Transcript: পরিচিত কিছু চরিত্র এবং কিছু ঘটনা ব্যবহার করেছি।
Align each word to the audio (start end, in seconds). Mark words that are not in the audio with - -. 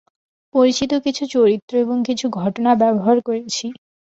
পরিচিত 0.55 0.91
কিছু 1.05 1.23
চরিত্র 1.33 1.73
এবং 1.77 1.97
কিছু 2.07 2.25
ঘটনা 2.39 2.71
ব্যবহার 2.81 3.17
করেছি। 3.27 3.65